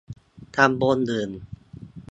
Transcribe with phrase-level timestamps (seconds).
[0.55, 1.29] ตำบลอื่น